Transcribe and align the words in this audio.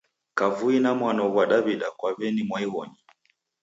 Kavui 0.37 0.77
na 0.83 0.91
mwano 0.99 1.23
ghwa 1.31 1.43
Daw'ida 1.51 1.87
kwa 1.97 2.09
w'eni 2.17 2.41
mwaighonyi. 2.47 2.99